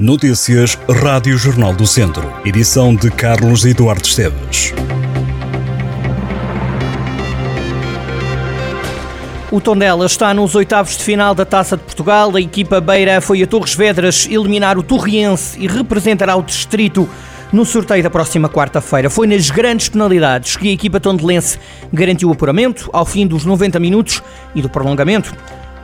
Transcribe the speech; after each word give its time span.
Notícias 0.00 0.78
Rádio 0.88 1.36
Jornal 1.36 1.74
do 1.74 1.86
Centro. 1.86 2.32
Edição 2.42 2.94
de 2.94 3.10
Carlos 3.10 3.66
Eduardo 3.66 4.06
Esteves. 4.06 4.72
O 9.52 9.60
Tondela 9.60 10.06
está 10.06 10.32
nos 10.32 10.54
oitavos 10.54 10.96
de 10.96 11.04
final 11.04 11.34
da 11.34 11.44
Taça 11.44 11.76
de 11.76 11.82
Portugal. 11.82 12.34
A 12.34 12.40
equipa 12.40 12.80
beira 12.80 13.20
foi 13.20 13.42
a 13.42 13.46
Torres 13.46 13.74
Vedras 13.74 14.26
eliminar 14.26 14.78
o 14.78 14.82
Torriense 14.82 15.60
e 15.60 15.66
representará 15.66 16.34
o 16.34 16.42
distrito 16.42 17.06
no 17.52 17.66
sorteio 17.66 18.02
da 18.02 18.08
próxima 18.08 18.48
quarta-feira. 18.48 19.10
Foi 19.10 19.26
nas 19.26 19.50
grandes 19.50 19.90
penalidades 19.90 20.56
que 20.56 20.70
a 20.70 20.72
equipa 20.72 20.98
tondelense 20.98 21.58
garantiu 21.92 22.30
o 22.30 22.32
apuramento 22.32 22.88
ao 22.90 23.04
fim 23.04 23.26
dos 23.26 23.44
90 23.44 23.78
minutos 23.78 24.22
e 24.54 24.62
do 24.62 24.70
prolongamento. 24.70 25.34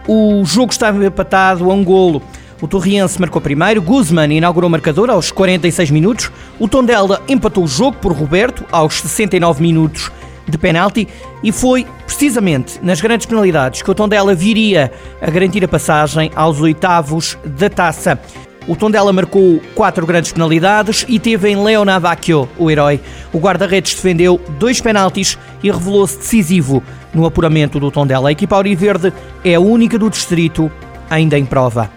O 0.09 0.43
jogo 0.47 0.73
estava 0.73 1.05
empatado 1.05 1.71
a 1.71 1.75
um 1.75 1.85
golo. 1.85 2.23
O 2.61 2.67
Torriense 2.67 3.21
marcou 3.21 3.41
primeiro, 3.41 3.83
Guzman 3.83 4.35
inaugurou 4.35 4.69
o 4.69 4.71
marcador 4.71 5.11
aos 5.11 5.31
46 5.31 5.91
minutos, 5.91 6.31
o 6.59 6.67
Tondela 6.67 7.23
empatou 7.29 7.65
o 7.65 7.69
jogo 7.69 7.99
por 7.99 8.13
Roberto 8.13 8.65
aos 8.73 9.01
69 9.01 9.61
minutos 9.61 10.11
de 10.49 10.57
penalti 10.57 11.07
e 11.43 11.53
foi 11.53 11.87
precisamente 12.07 12.79
nas 12.83 13.01
grandes 13.01 13.27
penalidades 13.27 13.83
que 13.83 13.91
o 13.91 13.95
Tondela 13.95 14.35
viria 14.35 14.91
a 15.21 15.31
garantir 15.31 15.63
a 15.65 15.69
passagem 15.69 16.31
aos 16.35 16.61
oitavos 16.61 17.37
da 17.45 17.69
taça. 17.69 18.19
O 18.67 18.75
Tondela 18.75 19.13
marcou 19.13 19.61
quatro 19.75 20.07
grandes 20.07 20.33
penalidades 20.33 21.05
e 21.09 21.21
teve 21.21 21.51
em 21.51 21.63
Leonardo 21.63 22.03
Vacchio, 22.03 22.49
o 22.59 22.71
herói. 22.71 23.01
O 23.33 23.39
guarda-redes 23.39 23.95
defendeu 23.95 24.41
dois 24.59 24.81
penaltis 24.81 25.39
e 25.63 25.71
revelou-se 25.71 26.17
decisivo 26.17 26.83
no 27.15 27.27
apuramento 27.27 27.79
do 27.79 27.91
Tondela. 27.91 28.29
A 28.29 28.33
equipa 28.33 28.57
Auriverde 28.57 29.13
é 29.45 29.55
a 29.55 29.61
única 29.61 29.99
do 29.99 30.11
distrito 30.11 30.71
ainda 31.09 31.39
em 31.39 31.45
prova. 31.45 31.91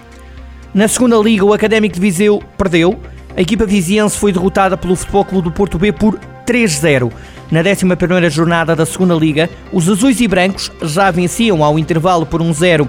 Na 0.74 0.88
segunda 0.88 1.18
liga, 1.18 1.44
o 1.44 1.52
Académico 1.52 1.96
de 1.96 2.02
Viseu 2.02 2.44
perdeu. 2.56 3.00
A 3.36 3.42
equipa 3.42 3.66
viziense 3.66 4.18
foi 4.18 4.32
derrotada 4.32 4.78
pelo 4.78 4.96
Futebol 4.96 5.26
Clube 5.26 5.50
do 5.50 5.52
Porto 5.52 5.80
B 5.80 5.92
por 5.92 6.20
3-0. 6.46 7.12
Na 7.50 7.64
11ª 7.64 8.30
jornada 8.30 8.76
da 8.76 8.86
segunda 8.86 9.16
liga, 9.16 9.50
os 9.74 9.90
azuis 9.90 10.22
e 10.22 10.28
brancos 10.28 10.72
já 10.84 11.10
venciam 11.10 11.64
ao 11.64 11.80
intervalo 11.80 12.24
por 12.24 12.40
1-0. 12.40 12.88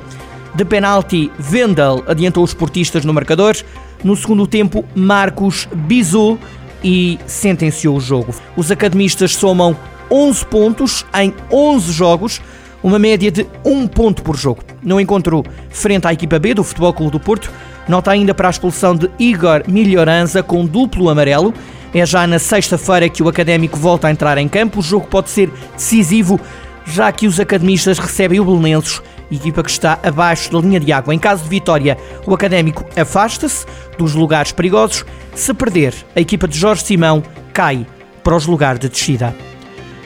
De 0.54 0.64
penalti, 0.64 1.32
Vendel 1.38 2.04
adiantou 2.06 2.44
os 2.44 2.52
portistas 2.52 3.04
no 3.06 3.14
marcador. 3.14 3.56
No 4.04 4.14
segundo 4.14 4.46
tempo, 4.46 4.84
Marcos 4.94 5.66
bisou 5.72 6.38
e 6.84 7.18
sentenciou 7.26 7.96
o 7.96 8.00
jogo. 8.00 8.34
Os 8.56 8.70
academistas 8.70 9.34
somam 9.34 9.74
11 10.10 10.44
pontos 10.46 11.06
em 11.14 11.32
11 11.50 11.92
jogos, 11.92 12.42
uma 12.82 12.98
média 12.98 13.30
de 13.30 13.46
1 13.64 13.86
ponto 13.86 14.22
por 14.22 14.36
jogo. 14.36 14.62
No 14.82 15.00
encontro 15.00 15.44
frente 15.70 16.06
à 16.06 16.12
equipa 16.12 16.38
B 16.38 16.52
do 16.52 16.64
Futebol 16.64 16.92
Clube 16.92 17.12
do 17.12 17.20
Porto, 17.20 17.50
Nota 17.88 18.10
ainda 18.10 18.34
para 18.34 18.48
a 18.48 18.50
expulsão 18.50 18.94
de 18.94 19.10
Igor 19.18 19.62
Milhoranza 19.66 20.42
com 20.42 20.64
duplo 20.64 21.08
amarelo. 21.08 21.52
É 21.92 22.06
já 22.06 22.26
na 22.26 22.38
sexta-feira 22.38 23.08
que 23.08 23.22
o 23.22 23.28
Académico 23.28 23.76
volta 23.76 24.06
a 24.06 24.10
entrar 24.10 24.38
em 24.38 24.48
campo. 24.48 24.78
O 24.78 24.82
jogo 24.82 25.06
pode 25.08 25.30
ser 25.30 25.50
decisivo, 25.74 26.40
já 26.86 27.10
que 27.10 27.26
os 27.26 27.40
academistas 27.40 27.98
recebem 27.98 28.38
o 28.38 28.44
Belenenses, 28.44 29.02
equipa 29.30 29.62
que 29.62 29.70
está 29.70 29.98
abaixo 30.02 30.52
da 30.52 30.60
linha 30.60 30.78
de 30.78 30.92
água. 30.92 31.14
Em 31.14 31.18
caso 31.18 31.42
de 31.42 31.48
vitória, 31.48 31.98
o 32.26 32.34
Académico 32.34 32.84
afasta-se 32.96 33.66
dos 33.98 34.14
lugares 34.14 34.52
perigosos. 34.52 35.04
Se 35.34 35.52
perder, 35.52 35.94
a 36.14 36.20
equipa 36.20 36.46
de 36.46 36.58
Jorge 36.58 36.84
Simão 36.84 37.22
cai 37.52 37.86
para 38.22 38.36
os 38.36 38.46
lugares 38.46 38.80
de 38.80 38.88
descida. 38.88 39.34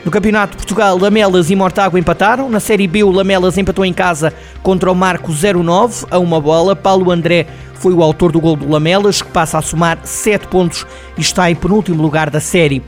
No 0.05 0.11
Campeonato 0.11 0.51
de 0.51 0.57
Portugal, 0.57 0.99
Lamelas 0.99 1.49
e 1.49 1.55
Mortágua 1.55 1.99
empataram. 1.99 2.47
Na 2.47 2.59
Série 2.59 2.87
B, 2.87 3.03
o 3.03 3.09
Lamelas 3.09 3.57
empatou 3.57 3.83
em 3.83 3.91
casa 3.91 4.31
contra 4.61 4.91
o 4.91 4.95
Marco 4.95 5.31
09 5.31 6.05
a 6.11 6.19
uma 6.19 6.39
bola. 6.39 6.75
Paulo 6.75 7.11
André 7.11 7.47
foi 7.75 7.93
o 7.93 8.01
autor 8.01 8.31
do 8.31 8.39
gol 8.39 8.55
do 8.55 8.69
Lamelas, 8.69 9.21
que 9.21 9.29
passa 9.29 9.57
a 9.57 9.61
somar 9.61 9.99
7 10.03 10.47
pontos 10.47 10.85
e 11.17 11.21
está 11.21 11.49
em 11.49 11.55
penúltimo 11.55 12.01
lugar 12.01 12.29
da 12.29 12.39
série. 12.39 12.81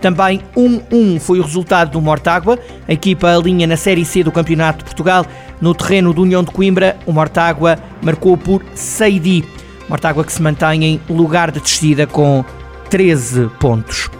Também 0.00 0.42
1-1 0.54 1.18
foi 1.18 1.40
o 1.40 1.42
resultado 1.42 1.92
do 1.92 2.00
Mortágua. 2.00 2.58
A 2.86 2.92
equipa 2.92 3.34
alinha 3.34 3.66
na 3.66 3.76
Série 3.76 4.04
C 4.04 4.22
do 4.22 4.30
Campeonato 4.30 4.78
de 4.78 4.84
Portugal. 4.84 5.24
No 5.62 5.74
terreno 5.74 6.12
do 6.12 6.22
União 6.22 6.44
de 6.44 6.50
Coimbra, 6.50 6.96
o 7.06 7.12
Mortágua 7.12 7.78
marcou 8.02 8.36
por 8.36 8.62
Seidi. 8.74 9.44
Mortágua 9.88 10.22
que 10.22 10.32
se 10.32 10.42
mantém 10.42 10.84
em 10.84 11.00
lugar 11.08 11.50
de 11.50 11.58
descida 11.58 12.06
com 12.06 12.44
13 12.90 13.48
pontos. 13.58 14.10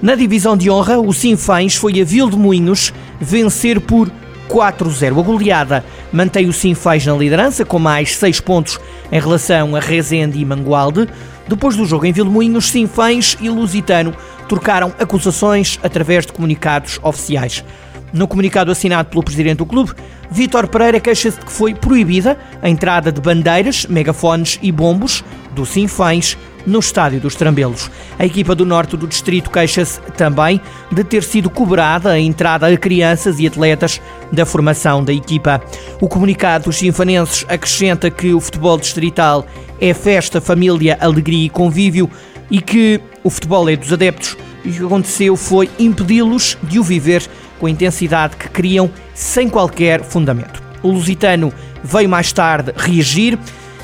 Na 0.00 0.14
divisão 0.14 0.56
de 0.56 0.70
honra, 0.70 0.98
o 0.98 1.12
Sinfãs 1.12 1.74
foi 1.74 2.00
a 2.00 2.04
Vil 2.04 2.30
de 2.30 2.36
Moinhos 2.36 2.92
vencer 3.20 3.80
por 3.80 4.08
4-0. 4.50 5.18
A 5.18 5.22
goleada 5.22 5.84
mantém 6.12 6.48
o 6.48 6.52
Sinfãs 6.52 7.06
na 7.06 7.14
liderança 7.14 7.64
com 7.64 7.78
mais 7.78 8.16
6 8.16 8.40
pontos 8.40 8.80
em 9.10 9.20
relação 9.20 9.76
a 9.76 9.80
Rezende 9.80 10.38
e 10.38 10.44
Mangualde. 10.44 11.08
Depois 11.48 11.76
do 11.76 11.86
jogo 11.86 12.04
em 12.06 12.12
Vilmoinhos, 12.12 12.68
Sinfãs 12.68 13.36
e 13.40 13.48
Lusitano 13.48 14.14
trocaram 14.48 14.92
acusações 14.98 15.78
através 15.82 16.26
de 16.26 16.32
comunicados 16.32 16.98
oficiais. 17.02 17.64
No 18.12 18.26
comunicado 18.26 18.72
assinado 18.72 19.08
pelo 19.08 19.22
presidente 19.22 19.58
do 19.58 19.66
clube, 19.66 19.92
Vítor 20.30 20.66
Pereira 20.66 20.98
queixa-se 20.98 21.38
de 21.38 21.46
que 21.46 21.52
foi 21.52 21.74
proibida 21.74 22.36
a 22.60 22.68
entrada 22.68 23.12
de 23.12 23.20
bandeiras, 23.20 23.86
megafones 23.86 24.58
e 24.60 24.72
bombos 24.72 25.24
do 25.52 25.64
Sinfãs 25.64 26.36
no 26.66 26.78
estádio 26.78 27.20
dos 27.20 27.34
Trambelos. 27.34 27.90
A 28.18 28.24
equipa 28.26 28.54
do 28.54 28.66
norte 28.66 28.96
do 28.96 29.06
distrito 29.06 29.50
queixa-se 29.50 30.00
também 30.16 30.60
de 30.90 31.04
ter 31.04 31.22
sido 31.22 31.48
cobrada 31.48 32.10
a 32.10 32.20
entrada 32.20 32.66
a 32.66 32.76
crianças 32.76 33.38
e 33.38 33.46
atletas 33.46 34.00
da 34.32 34.46
formação 34.46 35.02
da 35.04 35.12
equipa. 35.12 35.62
O 36.00 36.08
comunicado 36.08 36.64
dos 36.64 36.76
sinfanenses 36.76 37.44
acrescenta 37.48 38.10
que 38.10 38.32
o 38.32 38.40
futebol 38.40 38.78
distrital 38.78 39.46
é 39.80 39.94
festa, 39.94 40.40
família, 40.40 40.98
alegria 41.00 41.46
e 41.46 41.50
convívio 41.50 42.10
e 42.50 42.60
que 42.60 43.00
o 43.22 43.30
futebol 43.30 43.68
é 43.68 43.76
dos 43.76 43.92
adeptos 43.92 44.36
e 44.64 44.70
o 44.70 44.72
que 44.72 44.84
aconteceu 44.84 45.36
foi 45.36 45.70
impedi-los 45.78 46.58
de 46.62 46.78
o 46.78 46.82
viver 46.82 47.26
com 47.58 47.66
a 47.66 47.70
intensidade 47.70 48.36
que 48.36 48.48
queriam 48.48 48.90
sem 49.14 49.48
qualquer 49.48 50.02
fundamento. 50.02 50.62
O 50.82 50.90
Lusitano 50.90 51.52
veio 51.82 52.08
mais 52.08 52.32
tarde 52.32 52.72
reagir 52.76 53.38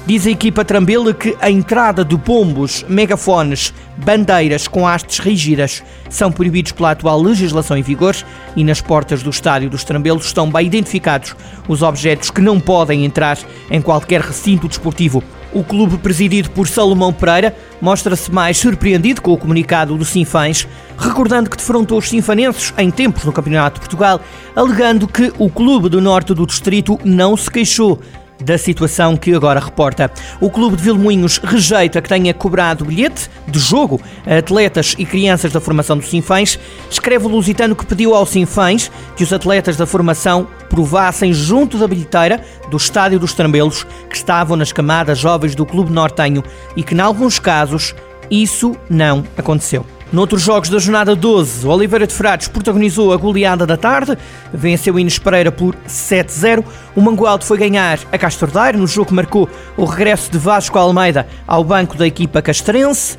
Diz 0.06 0.24
a 0.24 0.30
equipa 0.30 0.64
Trambela 0.64 1.12
que 1.12 1.36
a 1.40 1.50
entrada 1.50 2.04
de 2.04 2.16
pombos, 2.16 2.84
megafones, 2.88 3.74
bandeiras 3.96 4.68
com 4.68 4.86
hastes 4.86 5.18
rígidas 5.18 5.82
são 6.08 6.30
proibidos 6.30 6.70
pela 6.70 6.92
atual 6.92 7.20
legislação 7.20 7.76
em 7.76 7.82
vigor 7.82 8.14
e 8.54 8.62
nas 8.62 8.80
portas 8.80 9.20
do 9.24 9.30
estádio 9.30 9.68
dos 9.68 9.82
Trambelos 9.82 10.26
estão 10.26 10.48
bem 10.48 10.64
identificados 10.64 11.34
os 11.66 11.82
objetos 11.82 12.30
que 12.30 12.40
não 12.40 12.60
podem 12.60 13.04
entrar 13.04 13.36
em 13.68 13.82
qualquer 13.82 14.20
recinto 14.20 14.68
desportivo. 14.68 15.24
O 15.52 15.64
clube 15.64 15.98
presidido 15.98 16.50
por 16.50 16.68
Salomão 16.68 17.12
Pereira 17.12 17.56
mostra-se 17.80 18.30
mais 18.30 18.58
surpreendido 18.58 19.20
com 19.20 19.32
o 19.32 19.38
comunicado 19.38 19.96
do 19.96 20.04
Sinfãs, 20.04 20.68
recordando 20.96 21.50
que 21.50 21.56
defrontou 21.56 21.98
os 21.98 22.08
sinfanenses 22.08 22.72
em 22.78 22.92
tempos 22.92 23.24
no 23.24 23.32
Campeonato 23.32 23.74
de 23.74 23.80
Portugal, 23.80 24.20
alegando 24.54 25.08
que 25.08 25.32
o 25.36 25.50
clube 25.50 25.88
do 25.88 26.00
norte 26.00 26.32
do 26.32 26.46
distrito 26.46 26.96
não 27.04 27.36
se 27.36 27.50
queixou 27.50 28.00
da 28.42 28.58
situação 28.58 29.16
que 29.16 29.34
agora 29.34 29.60
reporta. 29.60 30.10
O 30.40 30.50
Clube 30.50 30.76
de 30.76 30.82
Vilmoinhos 30.82 31.38
rejeita 31.38 32.02
que 32.02 32.08
tenha 32.08 32.34
cobrado 32.34 32.84
bilhete 32.84 33.30
de 33.48 33.58
jogo 33.58 34.00
a 34.26 34.38
atletas 34.38 34.94
e 34.98 35.04
crianças 35.04 35.52
da 35.52 35.60
formação 35.60 35.96
do 35.96 36.04
Sinfãs. 36.04 36.58
Escreve 36.90 37.26
o 37.26 37.28
Lusitano 37.28 37.74
que 37.74 37.86
pediu 37.86 38.14
ao 38.14 38.26
Sinfãs 38.26 38.90
que 39.16 39.22
os 39.24 39.32
atletas 39.32 39.76
da 39.76 39.86
formação 39.86 40.46
provassem 40.68 41.32
junto 41.32 41.78
da 41.78 41.88
bilheteira 41.88 42.40
do 42.70 42.76
Estádio 42.76 43.18
dos 43.18 43.32
Trambelos 43.32 43.84
que 44.08 44.16
estavam 44.16 44.56
nas 44.56 44.72
camadas 44.72 45.18
jovens 45.18 45.54
do 45.54 45.64
Clube 45.64 45.92
Nortenho 45.92 46.42
e 46.76 46.82
que, 46.82 46.94
em 46.94 47.00
alguns 47.00 47.38
casos, 47.38 47.94
isso 48.30 48.76
não 48.90 49.24
aconteceu. 49.36 49.95
Noutros 50.12 50.42
jogos 50.42 50.68
da 50.68 50.78
jornada 50.78 51.16
12, 51.16 51.66
o 51.66 51.70
Oliveira 51.70 52.06
de 52.06 52.14
Frades 52.14 52.46
protagonizou 52.46 53.12
a 53.12 53.16
goleada 53.16 53.66
da 53.66 53.76
tarde, 53.76 54.16
venceu 54.54 54.96
Inês 55.00 55.18
Pereira 55.18 55.50
por 55.50 55.74
7-0. 55.88 56.64
O 56.94 57.00
Mangualde 57.00 57.44
foi 57.44 57.58
ganhar 57.58 57.98
a 58.12 58.16
Castordeiro 58.16 58.78
no 58.78 58.86
jogo 58.86 59.08
que 59.08 59.14
marcou 59.14 59.48
o 59.76 59.84
regresso 59.84 60.30
de 60.30 60.38
Vasco 60.38 60.78
Almeida 60.78 61.26
ao 61.44 61.64
banco 61.64 61.96
da 61.96 62.06
equipa 62.06 62.40
castrense. 62.40 63.18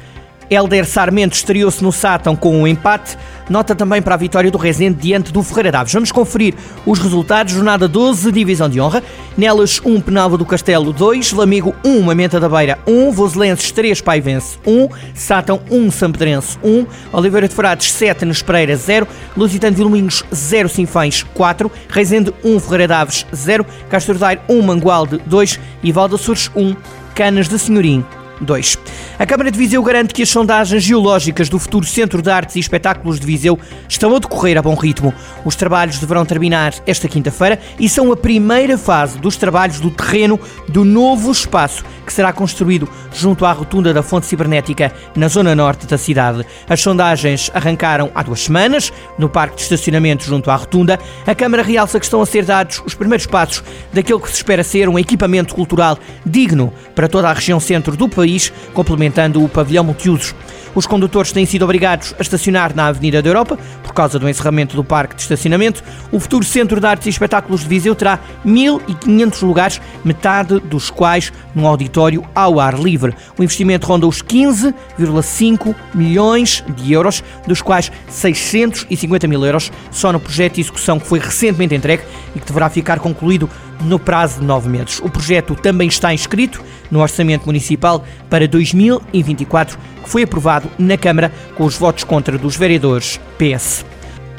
Helder 0.49 0.85
Sarmento 0.85 1.35
estreou-se 1.35 1.83
no 1.83 1.91
Sátão 1.91 2.35
com 2.35 2.61
um 2.61 2.67
empate. 2.67 3.17
Nota 3.49 3.73
também 3.73 4.01
para 4.01 4.15
a 4.15 4.17
vitória 4.17 4.51
do 4.51 4.57
Rezende 4.57 4.99
diante 4.99 5.31
do 5.31 5.41
Ferreira 5.41 5.71
Daves. 5.71 5.93
Vamos 5.93 6.11
conferir 6.11 6.53
os 6.85 6.99
resultados. 6.99 7.53
Jornada 7.53 7.87
12, 7.87 8.31
Divisão 8.31 8.69
de 8.69 8.79
Honra. 8.79 9.01
Nelas, 9.37 9.79
1, 9.83 9.95
um, 9.95 10.01
Penalva 10.01 10.37
do 10.37 10.45
Castelo 10.45 10.91
2, 10.91 11.31
Lamigo 11.31 11.75
1, 11.83 11.89
um, 11.89 12.01
Mamenta 12.01 12.39
da 12.39 12.49
Beira 12.49 12.79
1, 12.87 13.07
um, 13.07 13.11
Voselenses 13.11 13.71
3, 13.71 14.01
Paivense 14.01 14.57
1, 14.65 14.89
Sátão 15.13 15.61
1, 15.69 15.91
Sampedrense 15.91 16.57
1, 16.63 16.85
Oliveira 17.13 17.47
de 17.47 17.53
Frades 17.53 17.91
7, 17.91 18.25
Nespereira 18.25 18.75
0, 18.75 19.07
Lusitano 19.35 19.75
de 19.75 19.81
Vilminhos 19.81 20.23
0, 20.33 20.67
Sinfães 20.67 21.23
4, 21.33 21.71
Rezende 21.87 22.33
1, 22.43 22.59
Ferreira 22.59 22.87
Daves 22.87 23.25
0, 23.33 23.65
Castordaire 23.89 24.41
1, 24.49 24.61
Mangualde 24.61 25.21
2 25.25 25.59
e 25.83 25.91
Valda 25.91 26.17
Sures 26.17 26.51
1, 26.55 26.75
Canas 27.13 27.47
de 27.47 27.59
Senhorim 27.59 28.03
2. 28.41 28.77
A 29.19 29.25
Câmara 29.25 29.51
de 29.51 29.57
Viseu 29.57 29.81
garante 29.83 30.13
que 30.13 30.23
as 30.23 30.29
sondagens 30.29 30.83
geológicas 30.83 31.49
do 31.49 31.59
futuro 31.59 31.85
Centro 31.85 32.21
de 32.21 32.29
Artes 32.29 32.55
e 32.55 32.59
Espetáculos 32.59 33.19
de 33.19 33.25
Viseu 33.25 33.59
estão 33.87 34.15
a 34.15 34.19
decorrer 34.19 34.57
a 34.57 34.61
bom 34.61 34.75
ritmo. 34.75 35.13
Os 35.43 35.55
trabalhos 35.55 35.99
deverão 35.99 36.25
terminar 36.25 36.73
esta 36.85 37.07
quinta-feira 37.07 37.59
e 37.79 37.89
são 37.89 38.11
a 38.11 38.17
primeira 38.17 38.77
fase 38.77 39.17
dos 39.19 39.37
trabalhos 39.37 39.79
do 39.79 39.91
terreno 39.91 40.39
do 40.67 40.83
novo 40.83 41.31
espaço 41.31 41.83
que 42.05 42.13
será 42.13 42.31
construído 42.31 42.89
junto 43.13 43.45
à 43.45 43.51
rotunda 43.51 43.93
da 43.93 44.01
fonte 44.01 44.25
cibernética 44.25 44.93
na 45.15 45.27
zona 45.27 45.53
norte 45.53 45.85
da 45.85 45.97
cidade. 45.97 46.45
As 46.67 46.81
sondagens 46.81 47.51
arrancaram 47.53 48.09
há 48.15 48.23
duas 48.23 48.43
semanas 48.43 48.93
no 49.17 49.29
parque 49.29 49.57
de 49.57 49.63
estacionamento 49.63 50.23
junto 50.23 50.49
à 50.49 50.55
rotunda. 50.55 50.97
A 51.25 51.35
Câmara 51.35 51.61
realça 51.61 51.99
que 51.99 52.05
estão 52.05 52.21
a 52.21 52.25
ser 52.25 52.45
dados 52.45 52.81
os 52.85 52.93
primeiros 52.93 53.25
passos 53.27 53.63
daquilo 53.91 54.21
que 54.21 54.29
se 54.29 54.35
espera 54.35 54.63
ser 54.63 54.87
um 54.87 54.97
equipamento 54.97 55.53
cultural 55.53 55.99
digno 56.25 56.73
para 56.95 57.09
toda 57.09 57.29
a 57.29 57.33
região 57.33 57.59
centro 57.59 57.97
do 57.97 58.07
país, 58.07 58.26
complementando 58.73 59.43
o 59.43 59.49
pavilhão 59.49 59.83
multiusos. 59.83 60.35
Os 60.75 60.85
condutores 60.85 61.31
têm 61.31 61.45
sido 61.45 61.63
obrigados 61.63 62.13
a 62.19 62.21
estacionar 62.21 62.75
na 62.75 62.87
Avenida 62.87 63.21
da 63.21 63.29
Europa 63.29 63.57
causa 63.97 64.19
do 64.19 64.29
encerramento 64.29 64.75
do 64.75 64.83
parque 64.83 65.15
de 65.15 65.23
estacionamento. 65.23 65.83
O 66.11 66.19
futuro 66.19 66.45
Centro 66.45 66.79
de 66.79 66.85
Artes 66.85 67.07
e 67.07 67.09
Espetáculos 67.09 67.61
de 67.61 67.67
Viseu 67.67 67.95
terá 67.95 68.19
1.500 68.45 69.41
lugares, 69.41 69.81
metade 70.05 70.59
dos 70.59 70.91
quais 70.91 71.33
num 71.55 71.65
auditório 71.65 72.23
ao 72.35 72.59
ar 72.59 72.77
livre. 72.77 73.15
O 73.39 73.43
investimento 73.43 73.87
ronda 73.87 74.05
os 74.05 74.21
15,5 74.21 75.75
milhões 75.95 76.63
de 76.75 76.93
euros, 76.93 77.23
dos 77.47 77.59
quais 77.59 77.91
650 78.07 79.27
mil 79.27 79.43
euros 79.43 79.71
só 79.89 80.13
no 80.13 80.19
projeto 80.19 80.53
de 80.53 80.61
execução 80.61 80.99
que 80.99 81.07
foi 81.07 81.17
recentemente 81.17 81.73
entregue 81.73 82.03
e 82.35 82.39
que 82.39 82.45
deverá 82.45 82.69
ficar 82.69 82.99
concluído 82.99 83.49
no 83.81 83.97
prazo 83.97 84.41
de 84.41 84.45
nove 84.45 84.69
meses. 84.69 84.99
O 84.99 85.09
projeto 85.09 85.55
também 85.55 85.87
está 85.87 86.13
inscrito 86.13 86.63
no 86.91 87.01
Orçamento 87.01 87.45
Municipal 87.47 88.05
para 88.29 88.47
2024, 88.47 89.77
que 90.07 90.11
foi 90.11 90.23
aprovado 90.23 90.71
na 90.79 90.97
Câmara 90.97 91.31
com 91.55 91.65
os 91.65 91.77
votos 91.77 92.05
contra 92.05 92.37
dos 92.37 92.55
vereadores 92.55 93.19
PS. 93.37 93.85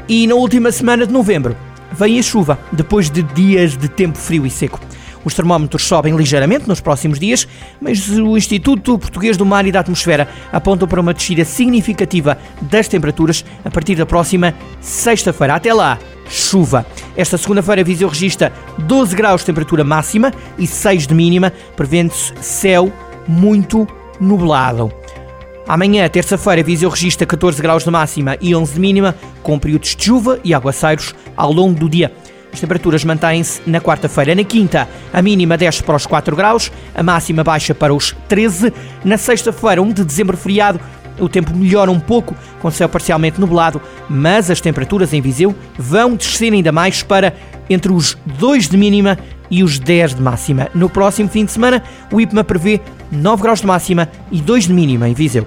E 0.08 0.26
na 0.26 0.34
última 0.34 0.72
semana 0.72 1.06
de 1.06 1.12
novembro 1.12 1.54
vem 1.92 2.18
a 2.18 2.22
chuva, 2.22 2.58
depois 2.72 3.10
de 3.10 3.22
dias 3.22 3.76
de 3.76 3.88
tempo 3.88 4.16
frio 4.16 4.46
e 4.46 4.50
seco. 4.50 4.80
Os 5.24 5.34
termómetros 5.34 5.82
sobem 5.82 6.16
ligeiramente 6.16 6.66
nos 6.66 6.80
próximos 6.80 7.18
dias, 7.18 7.46
mas 7.80 8.08
o 8.08 8.36
Instituto 8.36 8.98
Português 8.98 9.36
do 9.36 9.44
Mar 9.44 9.66
e 9.66 9.72
da 9.72 9.80
Atmosfera 9.80 10.26
aponta 10.50 10.86
para 10.86 11.00
uma 11.00 11.12
descida 11.12 11.44
significativa 11.44 12.38
das 12.62 12.88
temperaturas 12.88 13.44
a 13.62 13.70
partir 13.70 13.94
da 13.94 14.06
próxima 14.06 14.54
sexta-feira. 14.80 15.54
Até 15.54 15.74
lá, 15.74 15.98
chuva. 16.30 16.86
Esta 17.14 17.36
segunda-feira, 17.36 17.84
Viseu 17.84 18.08
registra 18.08 18.52
12 18.78 19.14
graus 19.14 19.42
de 19.42 19.46
temperatura 19.48 19.84
máxima 19.84 20.32
e 20.56 20.66
6 20.66 21.06
de 21.06 21.14
mínima, 21.14 21.52
prevendo-se 21.76 22.32
céu 22.40 22.90
muito 23.26 23.86
nublado. 24.18 24.90
Amanhã, 25.68 26.08
terça-feira, 26.08 26.62
Viseu 26.62 26.88
registra 26.88 27.26
14 27.26 27.60
graus 27.60 27.84
de 27.84 27.90
máxima 27.90 28.38
e 28.40 28.54
11 28.54 28.72
de 28.72 28.80
mínima, 28.80 29.14
com 29.42 29.58
períodos 29.58 29.94
de 29.94 30.02
chuva 30.02 30.40
e 30.42 30.54
aguaceiros 30.54 31.14
ao 31.36 31.52
longo 31.52 31.78
do 31.78 31.90
dia. 31.90 32.10
As 32.50 32.58
temperaturas 32.58 33.04
mantêm-se 33.04 33.60
na 33.66 33.78
quarta-feira. 33.78 34.34
Na 34.34 34.44
quinta, 34.44 34.88
a 35.12 35.20
mínima 35.20 35.58
desce 35.58 35.82
para 35.82 35.96
os 35.96 36.06
4 36.06 36.34
graus, 36.34 36.72
a 36.94 37.02
máxima 37.02 37.44
baixa 37.44 37.74
para 37.74 37.92
os 37.92 38.16
13. 38.28 38.72
Na 39.04 39.18
sexta-feira, 39.18 39.82
1 39.82 39.92
de 39.92 40.04
dezembro 40.04 40.38
feriado, 40.38 40.80
o 41.20 41.28
tempo 41.28 41.54
melhora 41.54 41.90
um 41.90 42.00
pouco, 42.00 42.34
com 42.62 42.70
céu 42.70 42.88
parcialmente 42.88 43.38
nublado, 43.38 43.78
mas 44.08 44.50
as 44.50 44.62
temperaturas 44.62 45.12
em 45.12 45.20
Viseu 45.20 45.54
vão 45.76 46.16
descer 46.16 46.50
ainda 46.50 46.72
mais 46.72 47.02
para 47.02 47.34
entre 47.68 47.92
os 47.92 48.16
2 48.24 48.70
de 48.70 48.78
mínima 48.78 49.18
e 49.50 49.62
os 49.62 49.78
10 49.78 50.14
de 50.14 50.22
máxima. 50.22 50.68
No 50.74 50.88
próximo 50.88 51.28
fim 51.28 51.44
de 51.44 51.52
semana, 51.52 51.82
o 52.10 52.18
IPMA 52.18 52.42
prevê 52.42 52.80
9 53.12 53.42
graus 53.42 53.60
de 53.60 53.66
máxima 53.66 54.08
e 54.32 54.40
2 54.40 54.66
de 54.66 54.72
mínima 54.72 55.06
em 55.06 55.12
Viseu. 55.12 55.46